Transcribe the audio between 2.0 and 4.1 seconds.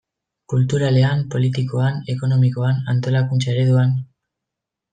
ekonomikoan, antolakuntza ereduan...